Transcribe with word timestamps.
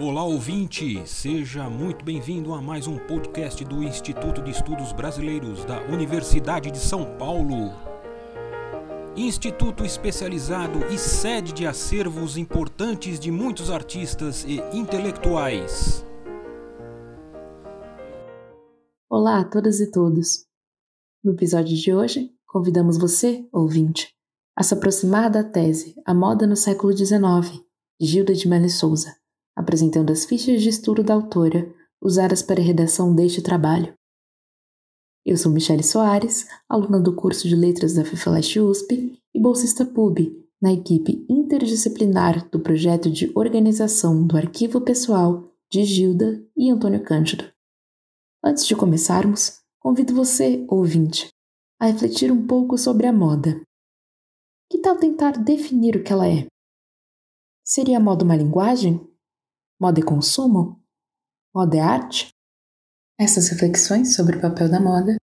Olá 0.00 0.24
ouvinte, 0.24 1.06
seja 1.06 1.70
muito 1.70 2.04
bem-vindo 2.04 2.52
a 2.52 2.60
mais 2.60 2.88
um 2.88 2.98
podcast 2.98 3.64
do 3.64 3.80
Instituto 3.80 4.42
de 4.42 4.50
Estudos 4.50 4.92
Brasileiros 4.92 5.64
da 5.64 5.80
Universidade 5.82 6.68
de 6.72 6.78
São 6.78 7.16
Paulo. 7.16 7.70
Instituto 9.16 9.84
especializado 9.84 10.84
e 10.92 10.98
sede 10.98 11.52
de 11.52 11.64
acervos 11.64 12.36
importantes 12.36 13.20
de 13.20 13.30
muitos 13.30 13.70
artistas 13.70 14.44
e 14.44 14.56
intelectuais. 14.76 16.04
Olá 19.08 19.38
a 19.38 19.44
todas 19.44 19.78
e 19.78 19.92
todos. 19.92 20.44
No 21.22 21.34
episódio 21.34 21.76
de 21.76 21.94
hoje, 21.94 22.32
convidamos 22.48 22.98
você, 22.98 23.46
ouvinte, 23.52 24.12
a 24.56 24.64
se 24.64 24.74
aproximar 24.74 25.30
da 25.30 25.44
tese 25.44 25.94
A 26.04 26.12
Moda 26.12 26.48
no 26.48 26.56
Século 26.56 26.92
XIX, 26.92 27.60
de 28.00 28.06
Gilda 28.08 28.34
de 28.34 28.48
Melo 28.48 28.68
Souza 28.68 29.14
apresentando 29.56 30.10
as 30.10 30.24
fichas 30.24 30.62
de 30.62 30.68
estudo 30.68 31.02
da 31.02 31.14
autora 31.14 31.72
usadas 32.00 32.42
para 32.42 32.60
a 32.60 32.64
redação 32.64 33.14
deste 33.14 33.42
trabalho. 33.42 33.94
Eu 35.24 35.36
sou 35.36 35.50
Michele 35.50 35.82
Soares, 35.82 36.46
aluna 36.68 37.00
do 37.00 37.14
curso 37.14 37.48
de 37.48 37.56
Letras 37.56 37.94
da 37.94 38.04
FIFELESH 38.04 38.60
USP 38.60 39.18
e 39.34 39.40
bolsista 39.40 39.86
PUB 39.86 40.44
na 40.60 40.72
equipe 40.72 41.24
interdisciplinar 41.28 42.48
do 42.50 42.60
projeto 42.60 43.10
de 43.10 43.32
organização 43.34 44.26
do 44.26 44.36
arquivo 44.36 44.80
pessoal 44.80 45.50
de 45.70 45.82
Gilda 45.84 46.46
e 46.56 46.70
Antônio 46.70 47.02
Cândido. 47.02 47.50
Antes 48.42 48.66
de 48.66 48.76
começarmos, 48.76 49.60
convido 49.80 50.14
você, 50.14 50.64
ouvinte, 50.68 51.28
a 51.80 51.86
refletir 51.86 52.30
um 52.30 52.46
pouco 52.46 52.76
sobre 52.76 53.06
a 53.06 53.12
moda. 53.12 53.60
Que 54.70 54.78
tal 54.78 54.96
tentar 54.96 55.32
definir 55.32 55.96
o 55.96 56.02
que 56.02 56.12
ela 56.12 56.28
é? 56.28 56.46
Seria 57.64 57.96
a 57.96 58.00
moda 58.00 58.24
uma 58.24 58.36
linguagem? 58.36 59.00
Moda 59.84 60.00
e 60.00 60.02
consumo? 60.02 60.80
Moda 61.54 61.76
é 61.76 61.80
arte? 61.80 62.28
Essas 63.20 63.48
reflexões 63.48 64.14
sobre 64.14 64.38
o 64.38 64.40
papel 64.40 64.66
da 64.70 64.80
moda 64.80 65.16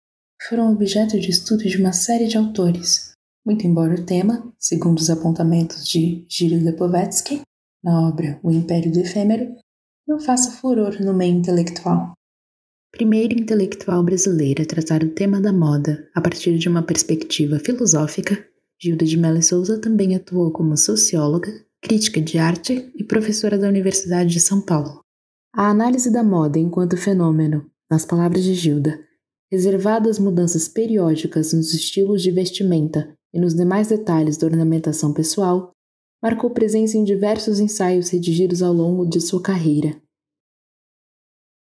foram 0.47 0.71
objeto 0.71 1.19
de 1.19 1.31
estudo 1.31 1.63
de 1.63 1.77
uma 1.77 1.93
série 1.93 2.27
de 2.27 2.37
autores, 2.37 3.13
muito 3.43 3.65
embora 3.65 3.95
o 3.95 4.05
tema, 4.05 4.53
segundo 4.59 4.99
os 4.99 5.09
apontamentos 5.09 5.87
de 5.89 6.27
Gilles 6.29 6.61
Lepovetsky, 6.61 7.41
na 7.83 8.07
obra 8.07 8.39
O 8.43 8.51
Império 8.51 8.91
do 8.91 8.99
Efêmero, 8.99 9.51
não 10.07 10.19
faça 10.19 10.51
furor 10.51 11.01
no 11.01 11.11
meio 11.11 11.33
intelectual. 11.33 12.13
Primeira 12.91 13.33
intelectual 13.33 14.03
brasileira 14.03 14.61
a 14.61 14.67
tratar 14.67 15.03
o 15.03 15.09
tema 15.09 15.41
da 15.41 15.51
moda 15.51 16.07
a 16.13 16.21
partir 16.21 16.59
de 16.59 16.69
uma 16.69 16.83
perspectiva 16.83 17.57
filosófica, 17.57 18.47
Gilda 18.79 19.05
de 19.05 19.17
Mello 19.17 19.41
Souza 19.41 19.81
também 19.81 20.15
atuou 20.15 20.51
como 20.51 20.77
socióloga, 20.77 21.51
crítica 21.81 22.21
de 22.21 22.37
arte 22.37 22.91
e 22.95 23.03
professora 23.03 23.57
da 23.57 23.67
Universidade 23.67 24.29
de 24.29 24.39
São 24.39 24.61
Paulo. 24.61 25.03
A 25.53 25.69
análise 25.69 26.11
da 26.11 26.23
moda 26.23 26.59
enquanto 26.59 26.95
fenômeno, 26.95 27.69
nas 27.89 28.05
palavras 28.05 28.43
de 28.43 28.53
Gilda, 28.53 28.99
reservada 29.51 30.09
às 30.09 30.19
mudanças 30.19 30.67
periódicas 30.67 31.51
nos 31.51 31.73
estilos 31.73 32.21
de 32.21 32.31
vestimenta 32.31 33.13
e 33.33 33.39
nos 33.39 33.55
demais 33.55 33.87
detalhes 33.87 34.37
da 34.37 34.47
ornamentação 34.47 35.11
pessoal, 35.11 35.71
marcou 36.21 36.51
presença 36.51 36.97
em 36.97 37.03
diversos 37.03 37.59
ensaios 37.59 38.09
redigidos 38.09 38.61
ao 38.61 38.71
longo 38.71 39.05
de 39.05 39.19
sua 39.19 39.41
carreira. 39.41 39.99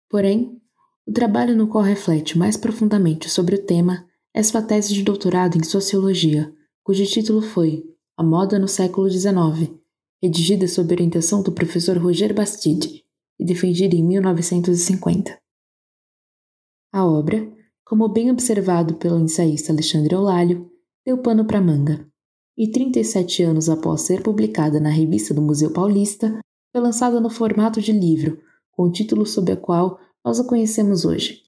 Porém, 0.09 0.59
o 1.07 1.13
trabalho 1.13 1.55
no 1.55 1.69
qual 1.69 1.85
reflete 1.85 2.37
mais 2.37 2.57
profundamente 2.57 3.29
sobre 3.29 3.57
o 3.57 3.63
tema 3.63 4.07
é 4.35 4.43
sua 4.43 4.63
tese 4.63 4.95
de 4.95 5.03
doutorado 5.03 5.59
em 5.59 5.63
sociologia, 5.63 6.53
cujo 6.83 7.05
título 7.05 7.43
foi 7.43 7.85
A 8.17 8.23
Moda 8.25 8.59
no 8.59 8.67
Século 8.67 9.09
XIX, 9.09 9.78
redigida 10.23 10.67
sob 10.67 10.93
orientação 10.93 11.43
do 11.43 11.53
professor 11.53 11.97
Roger 11.97 12.35
Bastide 12.35 13.05
e 13.39 13.45
defendida 13.45 13.95
em 13.95 14.03
1950. 14.03 15.39
A 16.93 17.05
obra, 17.05 17.51
como 17.85 18.09
bem 18.09 18.31
observado 18.31 18.95
pelo 18.97 19.19
ensaísta 19.19 19.73
Alexandre 19.73 20.15
Olalho, 20.15 20.71
deu 21.05 21.19
pano 21.19 21.47
para 21.47 21.61
manga, 21.61 22.07
e 22.57 22.71
37 22.71 23.45
anos 23.45 23.69
após 23.69 24.03
ser 24.03 24.23
publicada 24.23 24.81
na 24.81 24.91
revista 24.91 25.33
do 25.33 25.41
Museu 25.41 25.73
Paulista, 25.73 26.41
foi 26.73 26.81
lançada 26.81 27.21
no 27.21 27.31
formato 27.31 27.81
de 27.81 27.93
livro, 27.93 28.43
com 28.73 28.85
o 28.85 28.93
título 28.93 29.25
sob 29.25 29.53
o 29.53 29.57
qual 29.57 29.99
nós 30.25 30.41
a 30.41 30.45
conhecemos 30.45 31.05
hoje: 31.05 31.43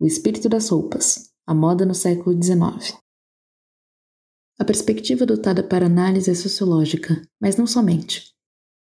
O 0.00 0.06
Espírito 0.06 0.48
das 0.48 0.70
Roupas, 0.70 1.30
a 1.46 1.54
Moda 1.54 1.84
no 1.84 1.94
Século 1.94 2.34
XIX. 2.42 2.98
A 4.60 4.64
perspectiva 4.64 5.22
adotada 5.22 5.62
para 5.62 5.86
análise 5.86 6.30
é 6.30 6.34
sociológica, 6.34 7.22
mas 7.40 7.56
não 7.56 7.66
somente. 7.66 8.32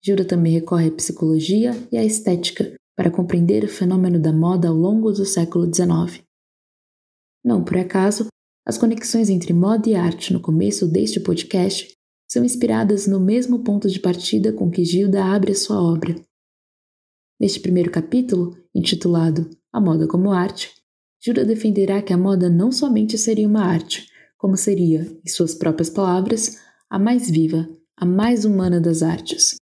Gilda 0.04 0.26
também 0.26 0.54
recorre 0.54 0.88
à 0.88 0.92
psicologia 0.92 1.72
e 1.92 1.98
à 1.98 2.04
estética 2.04 2.74
para 2.96 3.12
compreender 3.12 3.64
o 3.64 3.68
fenômeno 3.68 4.20
da 4.20 4.34
moda 4.34 4.70
ao 4.70 4.76
longo 4.76 5.12
do 5.12 5.24
século 5.24 5.72
XIX. 5.72 6.24
Não 7.46 7.64
por 7.64 7.78
acaso, 7.78 8.28
as 8.66 8.78
conexões 8.78 9.30
entre 9.30 9.54
moda 9.54 9.88
e 9.88 9.96
arte 9.96 10.34
no 10.34 10.40
começo 10.40 10.88
deste 10.88 11.20
podcast 11.20 11.94
são 12.28 12.44
inspiradas 12.44 13.06
no 13.06 13.20
mesmo 13.20 13.64
ponto 13.64 13.88
de 13.88 14.00
partida 14.00 14.52
com 14.52 14.72
que 14.72 14.84
Gilda 14.84 15.24
abre 15.24 15.52
a 15.52 15.56
sua 15.56 15.82
obra. 15.82 16.16
Neste 17.40 17.60
primeiro 17.60 17.92
capítulo, 17.92 18.58
intitulado 18.74 19.50
A 19.72 19.80
Moda 19.80 20.08
como 20.08 20.32
Arte, 20.32 20.72
Gilda 21.24 21.46
defenderá 21.46 22.02
que 22.02 22.14
a 22.14 22.18
moda 22.18 22.50
não 22.50 22.72
somente 22.72 23.18
seria 23.18 23.48
uma 23.48 23.64
arte, 23.64 24.11
como 24.42 24.58
seria, 24.58 25.02
em 25.24 25.30
suas 25.30 25.54
próprias 25.54 25.88
palavras, 25.88 26.58
a 26.90 26.98
mais 26.98 27.30
viva, 27.30 27.70
a 27.96 28.04
mais 28.04 28.44
humana 28.44 28.82
das 28.82 29.04
artes. 29.04 29.56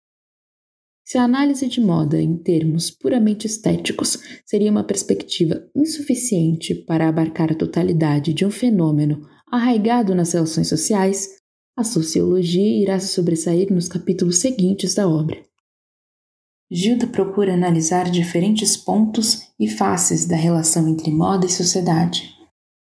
Se 1.02 1.16
a 1.16 1.22
análise 1.22 1.66
de 1.66 1.80
moda 1.80 2.20
em 2.20 2.36
termos 2.36 2.90
puramente 2.90 3.46
estéticos 3.46 4.18
seria 4.44 4.70
uma 4.70 4.84
perspectiva 4.84 5.66
insuficiente 5.74 6.74
para 6.74 7.08
abarcar 7.08 7.52
a 7.52 7.54
totalidade 7.54 8.34
de 8.34 8.44
um 8.44 8.50
fenômeno 8.50 9.26
arraigado 9.50 10.14
nas 10.14 10.32
relações 10.34 10.68
sociais, 10.68 11.26
a 11.74 11.82
sociologia 11.82 12.82
irá 12.82 13.00
se 13.00 13.08
sobressair 13.08 13.72
nos 13.72 13.88
capítulos 13.88 14.40
seguintes 14.40 14.94
da 14.94 15.08
obra. 15.08 15.42
Gilda 16.70 17.06
procura 17.06 17.54
analisar 17.54 18.10
diferentes 18.10 18.76
pontos 18.76 19.40
e 19.58 19.70
faces 19.70 20.26
da 20.26 20.36
relação 20.36 20.86
entre 20.86 21.10
moda 21.10 21.46
e 21.46 21.50
sociedade 21.50 22.35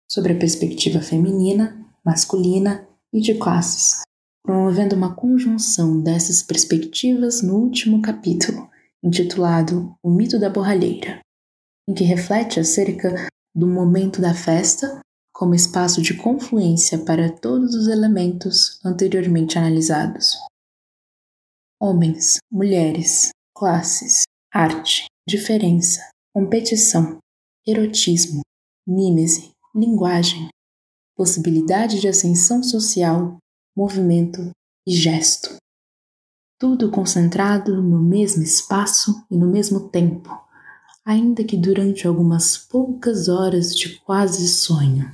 sobre 0.10 0.34
a 0.34 0.38
perspectiva 0.38 1.02
feminina, 1.02 1.80
masculina 2.06 2.88
e 3.12 3.20
de 3.20 3.36
classes, 3.36 4.02
promovendo 4.44 4.96
uma 4.96 5.16
conjunção 5.16 6.02
dessas 6.02 6.44
perspectivas 6.44 7.42
no 7.42 7.56
último 7.56 8.02
capítulo, 8.02 8.70
intitulado 9.04 9.96
O 10.04 10.10
Mito 10.10 10.40
da 10.40 10.50
Borralheira, 10.50 11.20
em 11.88 11.94
que 11.94 12.04
reflete 12.04 12.60
acerca 12.60 13.28
do 13.56 13.68
momento 13.68 14.22
da 14.22 14.34
festa 14.34 15.00
como 15.34 15.54
espaço 15.54 16.02
de 16.02 16.16
confluência 16.16 16.98
para 17.04 17.30
todos 17.30 17.76
os 17.76 17.88
elementos 17.88 18.80
anteriormente 18.86 19.58
analisados. 19.58 20.38
Homens, 21.80 22.38
mulheres, 22.50 23.32
classes, 23.54 24.24
arte, 24.54 25.06
diferença, 25.28 26.10
competição, 26.34 27.18
erotismo, 27.68 28.42
mímese, 28.88 29.52
linguagem, 29.76 30.48
possibilidade 31.18 32.00
de 32.00 32.08
ascensão 32.08 32.64
social, 32.64 33.38
movimento 33.76 34.52
e 34.88 34.96
gesto. 34.96 35.58
Tudo 36.58 36.90
concentrado 36.90 37.82
no 37.84 38.02
mesmo 38.02 38.42
espaço 38.42 39.26
e 39.30 39.36
no 39.36 39.48
mesmo 39.48 39.90
tempo, 39.90 40.30
ainda 41.04 41.44
que 41.44 41.58
durante 41.58 42.08
algumas 42.08 42.58
poucas 42.58 43.28
horas 43.28 43.76
de 43.76 44.00
quase 44.00 44.48
sonho. 44.48 45.14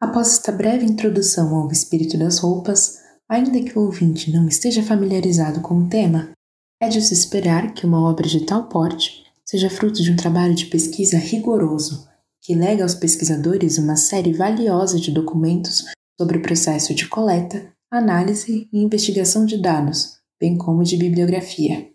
Após 0.00 0.32
esta 0.32 0.50
breve 0.50 0.84
introdução 0.84 1.54
ao 1.54 1.70
espírito 1.70 2.18
das 2.18 2.38
roupas, 2.38 2.98
ainda 3.28 3.62
que 3.62 3.78
o 3.78 3.82
ouvinte 3.82 4.32
não 4.32 4.48
esteja 4.48 4.82
familiarizado 4.82 5.60
com 5.60 5.78
o 5.78 5.88
tema, 5.88 6.32
é 6.80 6.88
de 6.88 7.00
se 7.00 7.14
esperar 7.14 7.72
que 7.72 7.86
uma 7.86 8.02
obra 8.02 8.26
de 8.26 8.44
tal 8.44 8.68
porte 8.68 9.24
seja 9.44 9.70
fruto 9.70 10.02
de 10.02 10.10
um 10.10 10.16
trabalho 10.16 10.56
de 10.56 10.66
pesquisa 10.66 11.16
rigoroso 11.16 12.10
que 12.42 12.56
lega 12.56 12.82
aos 12.82 12.94
pesquisadores 12.94 13.78
uma 13.78 13.94
série 13.94 14.32
valiosa 14.32 14.98
de 14.98 15.12
documentos 15.12 15.84
sobre 16.20 16.38
o 16.38 16.42
processo 16.42 16.92
de 16.92 17.08
coleta, 17.08 17.72
análise 17.88 18.68
e 18.72 18.82
investigação 18.82 19.46
de 19.46 19.62
dados, 19.62 20.18
bem 20.40 20.58
como 20.58 20.82
de 20.82 20.96
bibliografia. 20.96 21.88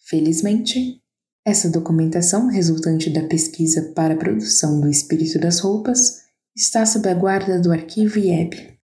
Felizmente, 0.00 1.00
essa 1.46 1.70
documentação 1.70 2.48
resultante 2.48 3.08
da 3.08 3.26
pesquisa 3.26 3.92
para 3.94 4.14
a 4.14 4.16
produção 4.16 4.80
do 4.80 4.88
espírito 4.88 5.38
das 5.38 5.60
roupas 5.60 6.24
está 6.56 6.84
sob 6.84 7.08
a 7.08 7.14
guarda 7.14 7.60
do 7.60 7.70
arquivo 7.70 8.18
IEB. 8.18 8.76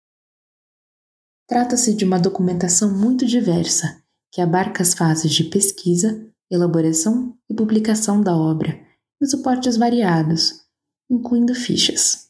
Trata-se 1.48 1.94
de 1.94 2.04
uma 2.04 2.18
documentação 2.18 2.94
muito 2.96 3.24
diversa, 3.26 4.02
que 4.30 4.42
abarca 4.42 4.82
as 4.82 4.92
fases 4.92 5.32
de 5.32 5.44
pesquisa, 5.44 6.30
elaboração 6.50 7.36
e 7.48 7.54
publicação 7.54 8.20
da 8.20 8.36
obra, 8.36 8.78
e 9.20 9.26
suportes 9.26 9.76
variados, 9.76 10.62
incluindo 11.10 11.54
fichas. 11.54 12.28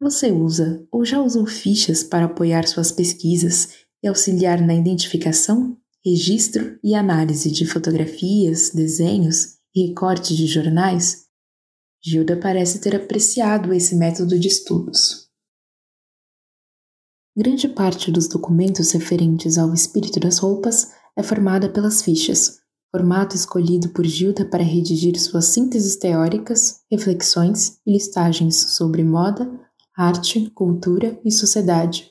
Você 0.00 0.30
usa 0.30 0.86
ou 0.90 1.04
já 1.04 1.20
usou 1.20 1.46
fichas 1.46 2.02
para 2.02 2.26
apoiar 2.26 2.66
suas 2.66 2.92
pesquisas 2.92 3.86
e 4.02 4.08
auxiliar 4.08 4.60
na 4.60 4.74
identificação, 4.74 5.76
registro 6.04 6.78
e 6.84 6.94
análise 6.94 7.50
de 7.50 7.66
fotografias, 7.66 8.70
desenhos 8.70 9.56
e 9.74 9.88
recortes 9.88 10.36
de 10.36 10.46
jornais, 10.46 11.26
Gilda 12.08 12.38
parece 12.38 12.80
ter 12.80 12.94
apreciado 12.94 13.74
esse 13.74 13.96
método 13.96 14.38
de 14.38 14.46
estudos. 14.46 15.28
Grande 17.36 17.68
parte 17.68 18.12
dos 18.12 18.28
documentos 18.28 18.92
referentes 18.92 19.58
ao 19.58 19.74
espírito 19.74 20.20
das 20.20 20.38
roupas 20.38 20.92
é 21.16 21.22
formada 21.24 21.68
pelas 21.68 22.02
fichas, 22.02 22.60
formato 22.96 23.36
escolhido 23.36 23.90
por 23.90 24.06
Gilda 24.06 24.42
para 24.46 24.64
redigir 24.64 25.20
suas 25.20 25.44
sínteses 25.46 25.96
teóricas, 25.96 26.80
reflexões 26.90 27.78
e 27.86 27.92
listagens 27.92 28.56
sobre 28.74 29.04
moda, 29.04 29.46
arte, 29.94 30.50
cultura 30.54 31.20
e 31.22 31.30
sociedade. 31.30 32.10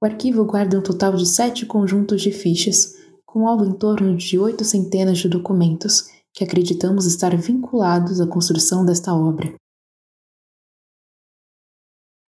O 0.00 0.06
arquivo 0.06 0.44
guarda 0.44 0.78
um 0.78 0.82
total 0.82 1.16
de 1.16 1.26
sete 1.26 1.66
conjuntos 1.66 2.22
de 2.22 2.30
fichas, 2.30 2.94
com 3.24 3.48
algo 3.48 3.64
em 3.64 3.72
torno 3.72 4.16
de 4.16 4.38
oito 4.38 4.64
centenas 4.64 5.18
de 5.18 5.28
documentos 5.28 6.10
que 6.32 6.44
acreditamos 6.44 7.04
estar 7.04 7.36
vinculados 7.36 8.20
à 8.20 8.26
construção 8.28 8.86
desta 8.86 9.12
obra. 9.12 9.52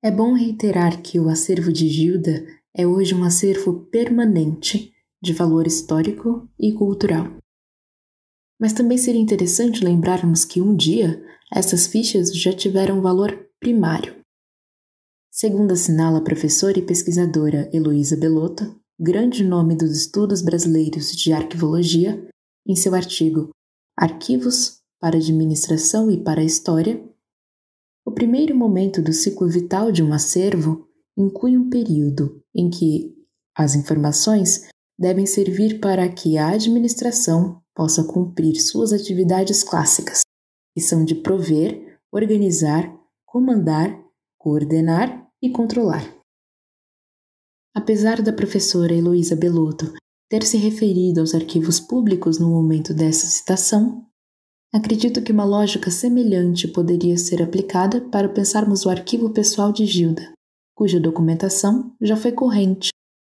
É 0.02 0.10
bom 0.10 0.32
reiterar 0.32 1.00
que 1.02 1.20
o 1.20 1.28
acervo 1.28 1.72
de 1.72 1.88
Gilda 1.88 2.44
é 2.74 2.84
hoje 2.84 3.14
um 3.14 3.22
acervo 3.22 3.86
permanente 3.92 4.92
de 5.22 5.32
valor 5.32 5.66
histórico 5.66 6.48
e 6.58 6.72
cultural. 6.72 7.36
Mas 8.60 8.72
também 8.72 8.98
seria 8.98 9.20
interessante 9.20 9.84
lembrarmos 9.84 10.44
que 10.44 10.60
um 10.60 10.74
dia 10.74 11.22
essas 11.54 11.86
fichas 11.86 12.34
já 12.36 12.52
tiveram 12.52 13.00
valor 13.00 13.48
primário. 13.58 14.16
Segundo 15.30 15.72
assinala 15.72 16.18
a 16.18 16.24
professora 16.24 16.78
e 16.78 16.82
pesquisadora 16.84 17.70
Heloísa 17.72 18.16
Belotto, 18.16 18.78
grande 18.98 19.44
nome 19.44 19.76
dos 19.76 19.96
estudos 19.96 20.42
brasileiros 20.42 21.12
de 21.12 21.32
arquivologia, 21.32 22.28
em 22.66 22.74
seu 22.74 22.94
artigo 22.94 23.50
Arquivos 23.96 24.80
para 25.00 25.16
Administração 25.16 26.10
e 26.10 26.22
para 26.22 26.40
a 26.40 26.44
História, 26.44 27.02
o 28.04 28.12
primeiro 28.12 28.56
momento 28.56 29.02
do 29.02 29.12
ciclo 29.12 29.48
vital 29.48 29.92
de 29.92 30.02
um 30.02 30.12
acervo 30.12 30.88
inclui 31.16 31.56
um 31.56 31.68
período 31.68 32.42
em 32.54 32.70
que 32.70 33.14
as 33.54 33.74
informações 33.74 34.68
devem 34.98 35.24
servir 35.26 35.78
para 35.78 36.08
que 36.08 36.36
a 36.36 36.48
administração 36.48 37.62
possa 37.74 38.02
cumprir 38.02 38.60
suas 38.60 38.92
atividades 38.92 39.62
clássicas, 39.62 40.22
que 40.74 40.82
são 40.82 41.04
de 41.04 41.14
prover, 41.14 42.00
organizar, 42.10 42.92
comandar, 43.24 43.96
coordenar 44.36 45.28
e 45.40 45.50
controlar. 45.50 46.12
Apesar 47.74 48.20
da 48.20 48.32
professora 48.32 48.92
Heloísa 48.92 49.36
Belotto 49.36 49.92
ter 50.28 50.42
se 50.42 50.56
referido 50.56 51.20
aos 51.20 51.34
arquivos 51.34 51.78
públicos 51.78 52.38
no 52.38 52.50
momento 52.50 52.92
dessa 52.92 53.26
citação, 53.26 54.04
acredito 54.74 55.22
que 55.22 55.30
uma 55.30 55.44
lógica 55.44 55.90
semelhante 55.90 56.66
poderia 56.66 57.16
ser 57.16 57.40
aplicada 57.40 58.00
para 58.00 58.28
pensarmos 58.28 58.84
o 58.84 58.90
arquivo 58.90 59.30
pessoal 59.30 59.72
de 59.72 59.86
Gilda, 59.86 60.32
cuja 60.74 60.98
documentação 60.98 61.94
já 62.00 62.16
foi 62.16 62.32
corrente 62.32 62.90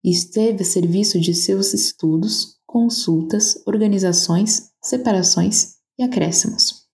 e 0.04 0.10
esteve 0.10 0.62
a 0.62 0.66
serviço 0.66 1.20
de 1.20 1.34
seus 1.34 1.74
estudos, 1.74 2.58
consultas, 2.66 3.62
organizações, 3.66 4.70
separações 4.82 5.76
e 5.98 6.02
acréscimos. 6.02 6.86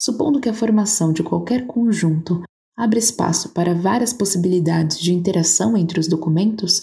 Supondo 0.00 0.40
que 0.40 0.48
a 0.48 0.54
formação 0.54 1.12
de 1.12 1.22
qualquer 1.22 1.66
conjunto 1.66 2.42
abre 2.76 2.98
espaço 2.98 3.54
para 3.54 3.74
várias 3.74 4.12
possibilidades 4.12 4.98
de 4.98 5.12
interação 5.12 5.76
entre 5.76 5.98
os 5.98 6.06
documentos, 6.06 6.82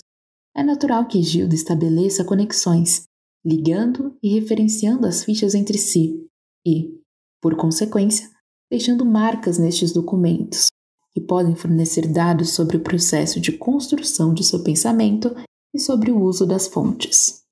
é 0.56 0.64
natural 0.64 1.08
que 1.08 1.22
Gilda 1.22 1.54
estabeleça 1.54 2.24
conexões, 2.24 3.04
ligando 3.46 4.18
e 4.22 4.40
referenciando 4.40 5.06
as 5.06 5.24
fichas 5.24 5.54
entre 5.54 5.78
si 5.78 6.28
e, 6.66 7.00
por 7.42 7.56
consequência, 7.56 8.30
deixando 8.72 9.06
marcas 9.06 9.60
nestes 9.60 9.92
documentos, 9.92 10.68
que 11.14 11.22
podem 11.22 11.56
fornecer 11.56 12.12
dados 12.12 12.52
sobre 12.52 12.78
o 12.78 12.82
processo 12.82 13.40
de 13.40 13.52
construção 13.52 14.34
de 14.34 14.44
seu 14.44 14.64
pensamento 14.64 15.36
e 15.74 15.80
sobre 15.80 16.12
o 16.12 16.22
uso 16.22 16.46
das 16.46 16.68
fontes. 16.68 17.44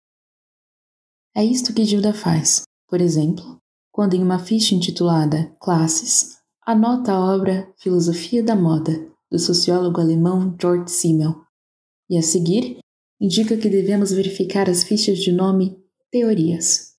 É 1.35 1.43
isto 1.43 1.73
que 1.73 1.85
Gilda 1.85 2.13
faz, 2.13 2.63
por 2.87 2.99
exemplo, 2.99 3.57
quando 3.91 4.15
em 4.15 4.23
uma 4.23 4.39
ficha 4.39 4.73
intitulada 4.73 5.53
Classes 5.61 6.37
anota 6.65 7.13
a 7.13 7.19
obra 7.19 7.71
Filosofia 7.77 8.43
da 8.43 8.55
Moda, 8.55 9.07
do 9.29 9.39
sociólogo 9.39 10.01
alemão 10.01 10.55
George 10.59 10.91
Simmel, 10.91 11.41
e 12.09 12.17
a 12.17 12.21
seguir 12.21 12.79
indica 13.19 13.55
que 13.55 13.69
devemos 13.69 14.11
verificar 14.11 14.69
as 14.69 14.83
fichas 14.83 15.19
de 15.19 15.31
nome 15.31 15.81
Teorias. 16.09 16.95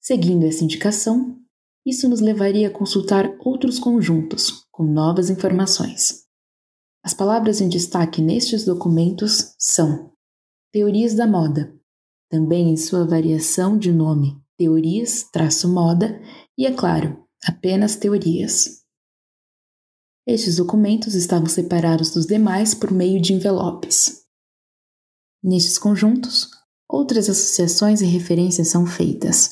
Seguindo 0.00 0.46
essa 0.46 0.62
indicação, 0.62 1.39
isso 1.84 2.08
nos 2.08 2.20
levaria 2.20 2.68
a 2.68 2.72
consultar 2.72 3.36
outros 3.40 3.78
conjuntos 3.78 4.66
com 4.70 4.84
novas 4.84 5.30
informações. 5.30 6.24
As 7.02 7.14
palavras 7.14 7.60
em 7.60 7.68
destaque 7.68 8.20
nestes 8.20 8.64
documentos 8.64 9.54
são 9.58 10.12
Teorias 10.72 11.14
da 11.14 11.26
Moda, 11.26 11.74
também 12.30 12.70
em 12.70 12.76
sua 12.76 13.06
variação 13.06 13.78
de 13.78 13.92
nome 13.92 14.40
Teorias-Moda, 14.58 16.20
e, 16.56 16.66
é 16.66 16.72
claro, 16.72 17.24
apenas 17.44 17.96
teorias. 17.96 18.84
Estes 20.26 20.56
documentos 20.56 21.14
estavam 21.14 21.46
separados 21.46 22.10
dos 22.10 22.26
demais 22.26 22.74
por 22.74 22.90
meio 22.90 23.20
de 23.20 23.32
envelopes. 23.32 24.22
Nestes 25.42 25.78
conjuntos, 25.78 26.50
outras 26.86 27.30
associações 27.30 28.02
e 28.02 28.04
referências 28.04 28.68
são 28.68 28.84
feitas, 28.84 29.50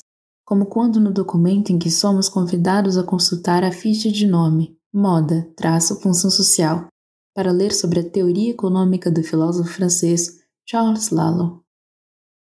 como 0.49 0.65
quando 0.65 0.99
no 0.99 1.13
documento 1.13 1.71
em 1.71 1.79
que 1.79 1.91
somos 1.91 2.27
convidados 2.27 2.97
a 2.97 3.05
consultar 3.05 3.63
a 3.63 3.71
ficha 3.71 4.11
de 4.11 4.27
nome, 4.27 4.75
moda, 4.91 5.47
traço, 5.55 6.01
função 6.01 6.31
social, 6.31 6.87
para 7.35 7.53
ler 7.53 7.71
sobre 7.71 8.01
a 8.01 8.11
teoria 8.11 8.53
econômica 8.53 9.11
do 9.11 9.23
filósofo 9.23 9.71
francês 9.71 10.39
Charles 10.67 11.11
Lalo. 11.11 11.63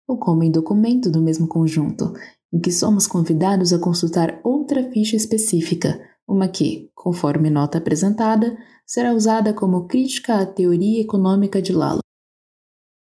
Ou 0.07 0.18
como 0.18 0.44
em 0.44 0.50
documento 0.50 1.12
do 1.12 1.22
mesmo 1.22 1.46
conjunto, 1.46 2.13
em 2.54 2.62
que 2.62 2.72
somos 2.72 3.06
convidados 3.06 3.74
a 3.74 3.80
consultar 3.80 4.40
outra 4.45 4.90
ficha 4.92 5.18
específica, 5.18 6.00
uma 6.25 6.48
que, 6.48 6.90
conforme 6.95 7.50
nota 7.50 7.80
apresentada, 7.80 8.57
será 8.88 9.13
usada 9.13 9.54
como 9.54 9.88
crítica 9.88 10.40
à 10.40 10.45
teoria 10.45 11.02
econômica 11.02 11.62
de 11.62 11.74
Lalo. 11.74 12.00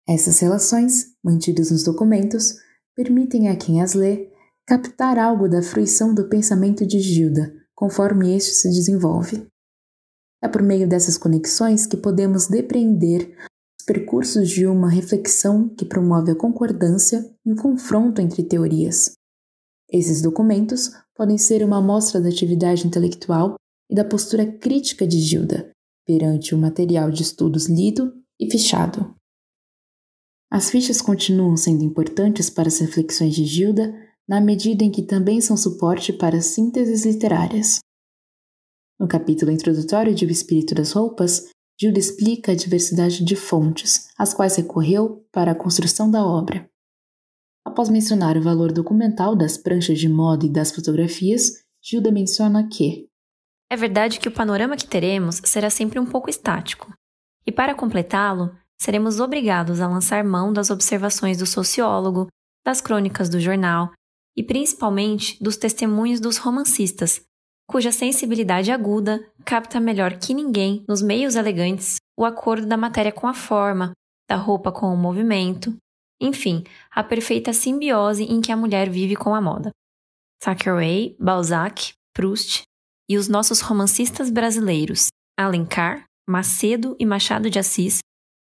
Essas 0.06 0.40
relações, 0.40 1.06
mantidas 1.24 1.70
nos 1.70 1.84
documentos, 1.84 2.56
permitem 2.94 3.48
a 3.48 3.56
quem 3.56 3.80
as 3.80 3.94
lê 3.94 4.33
captar 4.66 5.18
algo 5.18 5.48
da 5.48 5.62
fruição 5.62 6.14
do 6.14 6.28
pensamento 6.28 6.86
de 6.86 7.00
Gilda, 7.00 7.54
conforme 7.74 8.36
este 8.36 8.54
se 8.54 8.68
desenvolve. 8.68 9.46
É 10.42 10.48
por 10.48 10.62
meio 10.62 10.88
dessas 10.88 11.18
conexões 11.18 11.86
que 11.86 11.96
podemos 11.96 12.46
depreender 12.46 13.36
os 13.78 13.84
percursos 13.84 14.48
de 14.48 14.66
uma 14.66 14.88
reflexão 14.88 15.68
que 15.68 15.84
promove 15.84 16.32
a 16.32 16.36
concordância 16.36 17.30
e 17.44 17.52
o 17.52 17.56
confronto 17.56 18.20
entre 18.20 18.42
teorias, 18.42 19.14
esses 19.94 20.20
documentos 20.20 20.90
podem 21.14 21.38
ser 21.38 21.64
uma 21.64 21.78
amostra 21.78 22.20
da 22.20 22.28
atividade 22.28 22.84
intelectual 22.84 23.54
e 23.88 23.94
da 23.94 24.04
postura 24.04 24.44
crítica 24.44 25.06
de 25.06 25.20
Gilda 25.20 25.70
perante 26.04 26.52
o 26.54 26.58
material 26.58 27.12
de 27.12 27.22
estudos 27.22 27.66
lido 27.66 28.12
e 28.40 28.50
fichado. 28.50 29.14
As 30.50 30.68
fichas 30.68 31.00
continuam 31.00 31.56
sendo 31.56 31.84
importantes 31.84 32.50
para 32.50 32.66
as 32.66 32.78
reflexões 32.78 33.34
de 33.34 33.44
Gilda 33.44 33.94
na 34.28 34.40
medida 34.40 34.84
em 34.84 34.90
que 34.90 35.02
também 35.02 35.40
são 35.40 35.56
suporte 35.56 36.12
para 36.12 36.40
sínteses 36.40 37.04
literárias. 37.04 37.78
No 38.98 39.06
capítulo 39.06 39.50
introdutório 39.50 40.14
de 40.14 40.24
O 40.24 40.30
Espírito 40.30 40.74
das 40.74 40.92
Roupas, 40.92 41.50
Gilda 41.78 41.98
explica 41.98 42.52
a 42.52 42.54
diversidade 42.54 43.24
de 43.24 43.36
fontes, 43.36 44.08
às 44.16 44.32
quais 44.32 44.56
recorreu 44.56 45.26
para 45.32 45.52
a 45.52 45.54
construção 45.54 46.10
da 46.10 46.24
obra. 46.24 46.68
Após 47.64 47.88
mencionar 47.88 48.36
o 48.36 48.42
valor 48.42 48.72
documental 48.72 49.34
das 49.34 49.56
pranchas 49.56 49.98
de 49.98 50.08
moda 50.08 50.46
e 50.46 50.52
das 50.52 50.70
fotografias, 50.70 51.64
Gilda 51.82 52.12
menciona 52.12 52.68
que 52.68 53.08
é 53.70 53.76
verdade 53.76 54.20
que 54.20 54.28
o 54.28 54.32
panorama 54.32 54.76
que 54.76 54.86
teremos 54.86 55.40
será 55.44 55.68
sempre 55.68 55.98
um 55.98 56.06
pouco 56.06 56.30
estático, 56.30 56.92
e 57.44 57.50
para 57.50 57.74
completá-lo, 57.74 58.56
seremos 58.80 59.18
obrigados 59.18 59.80
a 59.80 59.88
lançar 59.88 60.22
mão 60.22 60.52
das 60.52 60.70
observações 60.70 61.38
do 61.38 61.46
sociólogo, 61.46 62.28
das 62.64 62.80
crônicas 62.80 63.28
do 63.28 63.40
jornal 63.40 63.90
e 64.36 64.42
principalmente 64.42 65.42
dos 65.42 65.56
testemunhos 65.56 66.20
dos 66.20 66.36
romancistas, 66.36 67.22
cuja 67.66 67.92
sensibilidade 67.92 68.70
aguda 68.70 69.24
capta 69.44 69.80
melhor 69.80 70.18
que 70.18 70.34
ninguém 70.34 70.84
nos 70.88 71.00
meios 71.00 71.34
elegantes 71.34 71.96
o 72.16 72.24
acordo 72.24 72.66
da 72.66 72.76
matéria 72.76 73.12
com 73.12 73.26
a 73.26 73.34
forma, 73.34 73.92
da 74.28 74.36
roupa 74.36 74.70
com 74.70 74.92
o 74.92 74.96
movimento, 74.96 75.76
enfim, 76.20 76.64
a 76.90 77.02
perfeita 77.02 77.52
simbiose 77.52 78.24
em 78.24 78.40
que 78.40 78.52
a 78.52 78.56
mulher 78.56 78.88
vive 78.88 79.16
com 79.16 79.34
a 79.34 79.40
moda. 79.40 79.70
Thackeray, 80.40 81.16
Balzac, 81.18 81.92
Proust 82.14 82.62
e 83.08 83.16
os 83.16 83.28
nossos 83.28 83.60
romancistas 83.60 84.30
brasileiros, 84.30 85.08
Alencar, 85.38 86.04
Macedo 86.28 86.96
e 86.98 87.04
Machado 87.04 87.50
de 87.50 87.58
Assis, 87.58 87.98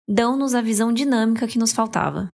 dão-nos 0.08 0.54
a 0.54 0.62
visão 0.62 0.94
dinâmica 0.94 1.48
que 1.48 1.58
nos 1.58 1.74
faltava. 1.74 2.30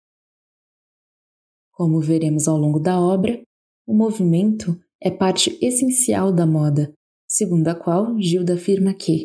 Como 1.80 1.98
veremos 1.98 2.46
ao 2.46 2.58
longo 2.58 2.78
da 2.78 3.00
obra, 3.00 3.40
o 3.86 3.94
movimento 3.94 4.78
é 5.02 5.10
parte 5.10 5.58
essencial 5.62 6.30
da 6.30 6.44
moda, 6.44 6.92
segundo 7.26 7.66
a 7.68 7.74
qual 7.74 8.20
Gilda 8.20 8.52
afirma 8.52 8.92
que 8.92 9.24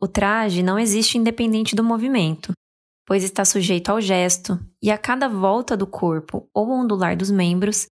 o 0.00 0.06
traje 0.06 0.62
não 0.62 0.78
existe 0.78 1.18
independente 1.18 1.74
do 1.74 1.82
movimento, 1.82 2.52
pois 3.04 3.24
está 3.24 3.44
sujeito 3.44 3.90
ao 3.90 4.00
gesto, 4.00 4.56
e 4.80 4.92
a 4.92 4.96
cada 4.96 5.26
volta 5.28 5.76
do 5.76 5.88
corpo 5.88 6.48
ou 6.54 6.70
ondular 6.70 7.16
dos 7.16 7.32
membros 7.32 7.88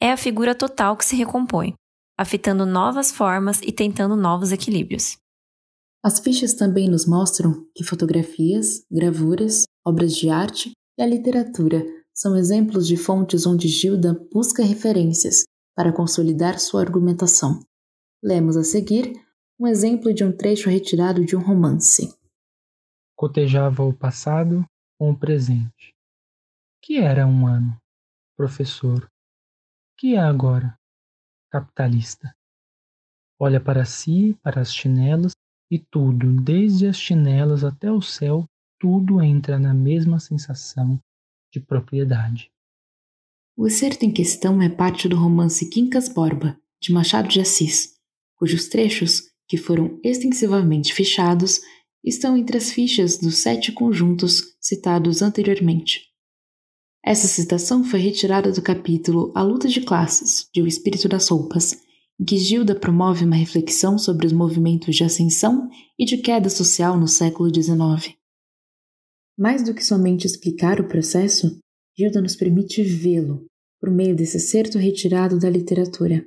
é 0.00 0.12
a 0.12 0.16
figura 0.16 0.54
total 0.54 0.96
que 0.96 1.04
se 1.04 1.16
recompõe, 1.16 1.74
afetando 2.16 2.64
novas 2.64 3.10
formas 3.10 3.60
e 3.60 3.72
tentando 3.72 4.14
novos 4.14 4.52
equilíbrios. 4.52 5.16
As 6.00 6.20
fichas 6.20 6.54
também 6.54 6.88
nos 6.88 7.04
mostram 7.04 7.66
que 7.74 7.82
fotografias, 7.82 8.84
gravuras, 8.88 9.64
obras 9.84 10.14
de 10.14 10.28
arte 10.28 10.70
e 10.96 11.02
a 11.02 11.06
literatura 11.06 11.84
são 12.16 12.34
exemplos 12.34 12.88
de 12.88 12.96
fontes 12.96 13.46
onde 13.46 13.68
Gilda 13.68 14.14
busca 14.32 14.64
referências 14.64 15.44
para 15.76 15.92
consolidar 15.92 16.58
sua 16.58 16.80
argumentação. 16.80 17.60
Lemos 18.22 18.56
a 18.56 18.64
seguir 18.64 19.12
um 19.60 19.66
exemplo 19.66 20.14
de 20.14 20.24
um 20.24 20.34
trecho 20.34 20.70
retirado 20.70 21.26
de 21.26 21.36
um 21.36 21.40
romance. 21.40 22.18
Cotejava 23.14 23.82
o 23.82 23.92
passado 23.92 24.64
com 24.98 25.10
o 25.10 25.18
presente. 25.18 25.94
Que 26.82 26.96
era 26.96 27.26
um 27.26 27.46
ano? 27.46 27.76
Professor. 28.34 29.06
Que 29.98 30.14
é 30.14 30.18
agora? 30.18 30.74
Capitalista. 31.50 32.34
Olha 33.38 33.60
para 33.60 33.84
si, 33.84 34.34
para 34.42 34.62
as 34.62 34.72
chinelas, 34.72 35.32
e 35.70 35.78
tudo, 35.78 36.32
desde 36.40 36.86
as 36.86 36.96
chinelas 36.96 37.62
até 37.62 37.92
o 37.92 38.00
céu, 38.00 38.46
tudo 38.78 39.20
entra 39.20 39.58
na 39.58 39.74
mesma 39.74 40.18
sensação 40.18 40.98
de 41.58 41.66
propriedade. 41.66 42.50
O 43.56 43.66
excerto 43.66 44.04
em 44.04 44.10
questão 44.10 44.60
é 44.60 44.68
parte 44.68 45.08
do 45.08 45.16
romance 45.16 45.68
Quincas 45.70 46.08
Borba, 46.08 46.58
de 46.80 46.92
Machado 46.92 47.28
de 47.28 47.40
Assis, 47.40 47.94
cujos 48.36 48.68
trechos, 48.68 49.30
que 49.48 49.56
foram 49.56 49.98
extensivamente 50.04 50.92
fichados, 50.92 51.60
estão 52.04 52.36
entre 52.36 52.58
as 52.58 52.70
fichas 52.70 53.16
dos 53.16 53.38
sete 53.38 53.72
conjuntos 53.72 54.56
citados 54.60 55.22
anteriormente. 55.22 56.02
Essa 57.02 57.26
citação 57.26 57.82
foi 57.82 58.00
retirada 58.00 58.52
do 58.52 58.60
capítulo 58.60 59.32
A 59.34 59.42
Luta 59.42 59.68
de 59.68 59.80
Classes, 59.80 60.48
de 60.52 60.60
O 60.60 60.66
Espírito 60.66 61.08
das 61.08 61.28
Roupas, 61.28 61.80
em 62.20 62.24
que 62.24 62.36
Gilda 62.36 62.74
promove 62.74 63.24
uma 63.24 63.36
reflexão 63.36 63.96
sobre 63.98 64.26
os 64.26 64.32
movimentos 64.32 64.94
de 64.94 65.04
ascensão 65.04 65.70
e 65.98 66.04
de 66.04 66.18
queda 66.18 66.50
social 66.50 66.98
no 66.98 67.08
século 67.08 67.48
XIX. 67.48 68.16
Mais 69.38 69.62
do 69.62 69.74
que 69.74 69.84
somente 69.84 70.26
explicar 70.26 70.80
o 70.80 70.88
processo, 70.88 71.58
Gilda 71.96 72.22
nos 72.22 72.36
permite 72.36 72.82
vê-lo 72.82 73.46
por 73.78 73.90
meio 73.90 74.16
desse 74.16 74.40
certo 74.40 74.78
retirado 74.78 75.38
da 75.38 75.50
literatura. 75.50 76.26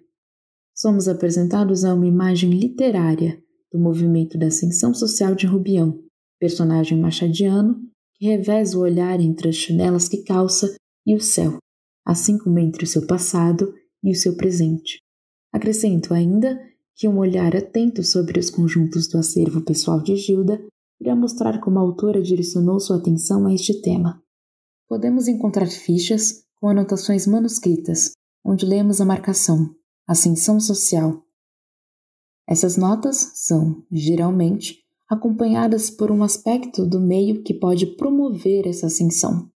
Somos 0.76 1.08
apresentados 1.08 1.84
a 1.84 1.94
uma 1.94 2.06
imagem 2.06 2.52
literária 2.52 3.42
do 3.72 3.80
movimento 3.80 4.38
da 4.38 4.48
ascensão 4.48 4.94
social 4.94 5.34
de 5.34 5.48
Rubião, 5.48 6.00
personagem 6.40 7.00
machadiano 7.00 7.80
que 8.16 8.28
reveza 8.28 8.78
o 8.78 8.82
olhar 8.82 9.20
entre 9.20 9.50
as 9.50 9.56
chinelas 9.56 10.08
que 10.08 10.24
calça 10.24 10.76
e 11.06 11.16
o 11.16 11.20
céu, 11.20 11.58
assim 12.06 12.38
como 12.38 12.60
entre 12.60 12.84
o 12.84 12.88
seu 12.88 13.08
passado 13.08 13.74
e 14.04 14.12
o 14.12 14.16
seu 14.16 14.36
presente. 14.36 15.00
Acrescento 15.52 16.14
ainda 16.14 16.60
que 16.96 17.08
um 17.08 17.18
olhar 17.18 17.56
atento 17.56 18.04
sobre 18.04 18.40
os 18.40 18.50
conjuntos 18.50 19.08
do 19.08 19.18
acervo 19.18 19.62
pessoal 19.62 20.02
de 20.02 20.16
Gilda 20.16 20.62
irá 21.00 21.16
mostrar 21.16 21.60
como 21.60 21.80
a 21.80 21.82
autora 21.82 22.22
direcionou 22.22 22.80
sua 22.80 22.98
atenção 22.98 23.46
a 23.46 23.54
este 23.54 23.82
tema. 23.82 24.22
Podemos 24.88 25.28
encontrar 25.28 25.68
fichas 25.68 26.44
com 26.60 26.68
anotações 26.68 27.26
manuscritas, 27.26 28.12
onde 28.44 28.66
lemos 28.66 29.00
a 29.00 29.06
marcação 29.06 29.74
Ascensão 30.08 30.60
Social. 30.60 31.24
Essas 32.48 32.76
notas 32.76 33.32
são, 33.36 33.86
geralmente, 33.92 34.80
acompanhadas 35.08 35.90
por 35.90 36.12
um 36.12 36.24
aspecto 36.24 36.86
do 36.86 37.00
meio 37.00 37.44
que 37.44 37.54
pode 37.54 37.86
promover 37.96 38.68
essa 38.68 38.88
ascensão. 38.88 39.50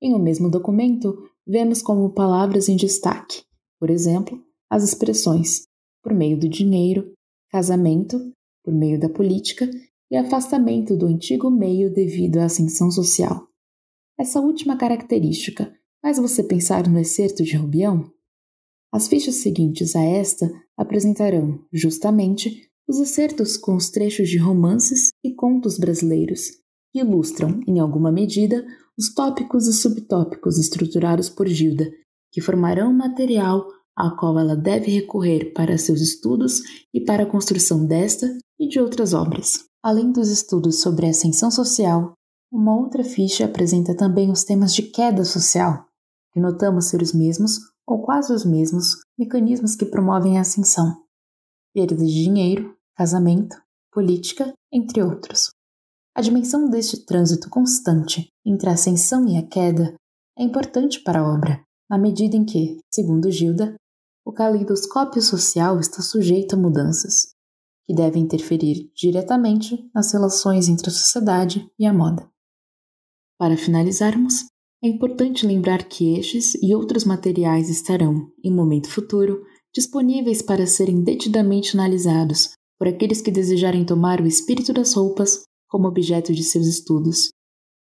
Em 0.00 0.14
o 0.14 0.16
um 0.16 0.22
mesmo 0.22 0.48
documento, 0.48 1.28
vemos 1.46 1.82
como 1.82 2.14
palavras 2.14 2.68
em 2.68 2.76
destaque, 2.76 3.42
por 3.78 3.90
exemplo, 3.90 4.40
as 4.70 4.84
expressões 4.84 5.66
por 6.02 6.14
meio 6.14 6.38
do 6.38 6.48
dinheiro, 6.48 7.12
casamento, 7.50 8.18
por 8.64 8.72
meio 8.72 8.98
da 8.98 9.08
política 9.08 9.68
e 10.10 10.16
afastamento 10.16 10.96
do 10.96 11.06
antigo 11.06 11.50
meio 11.50 11.92
devido 11.92 12.38
à 12.38 12.44
ascensão 12.44 12.90
social. 12.90 13.46
Essa 14.18 14.40
última 14.40 14.76
característica 14.76 15.72
faz 16.02 16.18
você 16.18 16.42
pensar 16.42 16.88
no 16.88 16.98
excerto 16.98 17.42
de 17.42 17.56
Rubião? 17.56 18.10
As 18.92 19.06
fichas 19.06 19.36
seguintes 19.36 19.94
a 19.94 20.02
esta 20.02 20.50
apresentarão, 20.76 21.64
justamente, 21.72 22.68
os 22.88 22.98
excertos 22.98 23.56
com 23.56 23.76
os 23.76 23.88
trechos 23.88 24.28
de 24.28 24.36
romances 24.36 25.10
e 25.22 25.32
contos 25.32 25.78
brasileiros, 25.78 26.48
que 26.92 26.98
ilustram, 26.98 27.60
em 27.68 27.78
alguma 27.78 28.10
medida, 28.10 28.66
os 28.98 29.14
tópicos 29.14 29.68
e 29.68 29.72
subtópicos 29.72 30.58
estruturados 30.58 31.28
por 31.30 31.46
Gilda, 31.46 31.88
que 32.32 32.40
formarão 32.40 32.92
material 32.92 33.66
a 33.96 34.10
qual 34.10 34.38
ela 34.38 34.56
deve 34.56 34.90
recorrer 34.90 35.52
para 35.52 35.78
seus 35.78 36.00
estudos 36.00 36.60
e 36.92 37.00
para 37.00 37.22
a 37.22 37.26
construção 37.26 37.86
desta 37.86 38.26
e 38.58 38.66
de 38.66 38.80
outras 38.80 39.14
obras. 39.14 39.69
Além 39.82 40.12
dos 40.12 40.28
estudos 40.28 40.82
sobre 40.82 41.06
a 41.06 41.10
ascensão 41.10 41.50
social, 41.50 42.12
uma 42.52 42.76
outra 42.76 43.02
ficha 43.02 43.46
apresenta 43.46 43.96
também 43.96 44.30
os 44.30 44.44
temas 44.44 44.74
de 44.74 44.82
queda 44.82 45.24
social, 45.24 45.86
que 46.32 46.40
notamos 46.40 46.86
ser 46.86 47.00
os 47.00 47.14
mesmos, 47.14 47.58
ou 47.86 48.02
quase 48.02 48.32
os 48.32 48.44
mesmos, 48.44 48.96
mecanismos 49.18 49.74
que 49.74 49.86
promovem 49.86 50.36
a 50.36 50.42
ascensão: 50.42 51.02
perda 51.72 51.96
de 51.96 52.12
dinheiro, 52.12 52.76
casamento, 52.94 53.56
política, 53.90 54.52
entre 54.70 55.02
outros. 55.02 55.50
A 56.14 56.20
dimensão 56.20 56.68
deste 56.68 57.06
trânsito 57.06 57.48
constante 57.48 58.28
entre 58.44 58.68
a 58.68 58.74
ascensão 58.74 59.26
e 59.26 59.38
a 59.38 59.46
queda 59.46 59.94
é 60.38 60.42
importante 60.42 61.02
para 61.02 61.20
a 61.20 61.34
obra, 61.34 61.62
na 61.88 61.96
medida 61.96 62.36
em 62.36 62.44
que, 62.44 62.78
segundo 62.92 63.30
Gilda, 63.30 63.74
o 64.24 64.32
caleidoscópio 64.32 65.22
social 65.22 65.80
está 65.80 66.02
sujeito 66.02 66.54
a 66.54 66.58
mudanças, 66.58 67.29
que 67.90 67.94
devem 67.94 68.22
interferir 68.22 68.88
diretamente 68.94 69.76
nas 69.92 70.12
relações 70.12 70.68
entre 70.68 70.88
a 70.88 70.92
sociedade 70.92 71.68
e 71.76 71.84
a 71.84 71.92
moda. 71.92 72.30
Para 73.36 73.56
finalizarmos, 73.56 74.44
é 74.80 74.86
importante 74.86 75.44
lembrar 75.44 75.88
que 75.88 76.16
estes 76.16 76.54
e 76.62 76.72
outros 76.72 77.04
materiais 77.04 77.68
estarão, 77.68 78.30
em 78.44 78.54
momento 78.54 78.88
futuro, 78.88 79.42
disponíveis 79.74 80.40
para 80.40 80.68
serem 80.68 81.02
detidamente 81.02 81.76
analisados 81.76 82.52
por 82.78 82.86
aqueles 82.86 83.20
que 83.20 83.32
desejarem 83.32 83.84
tomar 83.84 84.20
o 84.20 84.26
espírito 84.26 84.72
das 84.72 84.94
roupas 84.94 85.42
como 85.68 85.88
objeto 85.88 86.32
de 86.32 86.44
seus 86.44 86.68
estudos. 86.68 87.30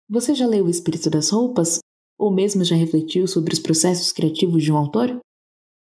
Você 0.08 0.36
já 0.36 0.46
leu 0.46 0.66
o 0.66 0.70
espírito 0.70 1.10
das 1.10 1.30
roupas? 1.30 1.80
Ou 2.16 2.32
mesmo 2.32 2.62
já 2.62 2.76
refletiu 2.76 3.26
sobre 3.26 3.52
os 3.52 3.58
processos 3.58 4.12
criativos 4.12 4.62
de 4.62 4.70
um 4.70 4.76
autor? 4.76 5.18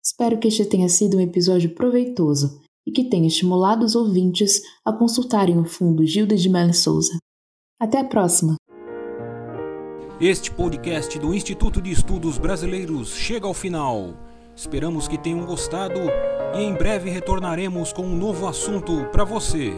Espero 0.05 0.37
que 0.40 0.49
este 0.49 0.64
tenha 0.64 0.88
sido 0.88 1.17
um 1.17 1.21
episódio 1.21 1.73
proveitoso 1.76 2.61
e 2.90 2.92
que 2.92 3.04
tenha 3.04 3.28
estimulado 3.28 3.85
os 3.85 3.94
ouvintes 3.94 4.61
a 4.85 4.92
consultarem 4.92 5.56
o 5.56 5.64
fundo 5.64 6.04
Gilda 6.04 6.35
de 6.35 6.49
Melo 6.49 6.75
Souza. 6.75 7.16
Até 7.80 8.00
a 8.00 8.04
próxima! 8.04 8.56
Este 10.20 10.50
podcast 10.50 11.16
do 11.20 11.32
Instituto 11.32 11.80
de 11.80 11.92
Estudos 11.92 12.37
Brasileiros 12.37 13.14
chega 13.14 13.47
ao 13.47 13.54
final. 13.54 14.14
Esperamos 14.56 15.06
que 15.06 15.16
tenham 15.16 15.47
gostado 15.47 16.00
e 16.54 16.59
em 16.59 16.75
breve 16.75 17.09
retornaremos 17.09 17.92
com 17.92 18.02
um 18.02 18.16
novo 18.16 18.49
assunto 18.49 19.06
para 19.12 19.25
você. 19.25 19.73